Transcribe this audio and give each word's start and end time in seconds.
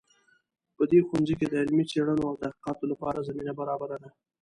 په 0.75 0.83
دې 0.91 0.99
ښوونځي 1.07 1.33
کې 1.39 1.45
د 1.47 1.53
علمي 1.61 1.85
څیړنو 1.91 2.23
او 2.29 2.39
تحقیقاتو 2.41 2.89
لپاره 2.91 3.25
زمینه 3.27 3.53
برابره 3.59 3.97
ده 4.01 4.09